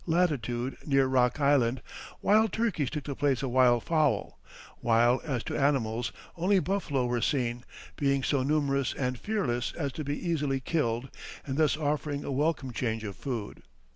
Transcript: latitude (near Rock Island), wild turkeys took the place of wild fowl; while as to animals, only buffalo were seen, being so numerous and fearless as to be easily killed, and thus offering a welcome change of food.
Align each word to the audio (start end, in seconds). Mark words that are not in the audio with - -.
latitude 0.07 0.75
(near 0.83 1.05
Rock 1.05 1.39
Island), 1.39 1.79
wild 2.23 2.51
turkeys 2.53 2.89
took 2.89 3.03
the 3.03 3.13
place 3.13 3.43
of 3.43 3.51
wild 3.51 3.83
fowl; 3.83 4.39
while 4.79 5.21
as 5.23 5.43
to 5.43 5.55
animals, 5.55 6.11
only 6.35 6.57
buffalo 6.59 7.05
were 7.05 7.21
seen, 7.21 7.63
being 7.97 8.23
so 8.23 8.41
numerous 8.41 8.95
and 8.95 9.19
fearless 9.19 9.71
as 9.73 9.91
to 9.91 10.03
be 10.03 10.17
easily 10.17 10.59
killed, 10.59 11.11
and 11.45 11.55
thus 11.55 11.77
offering 11.77 12.23
a 12.23 12.31
welcome 12.31 12.73
change 12.73 13.03
of 13.03 13.15
food. 13.15 13.61